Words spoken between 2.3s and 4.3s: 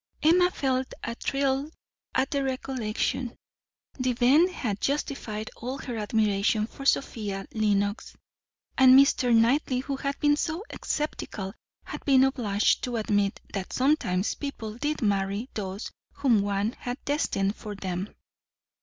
the recollection. The